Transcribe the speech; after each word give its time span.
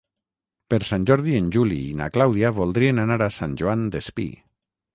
Per 0.73 0.79
Sant 0.91 1.05
Jordi 1.09 1.35
en 1.41 1.51
Juli 1.57 1.77
i 1.91 1.93
na 2.01 2.09
Clàudia 2.17 2.53
voldrien 2.63 3.05
anar 3.07 3.21
a 3.27 3.31
Sant 3.39 3.57
Joan 3.63 3.87
Despí. 3.99 4.29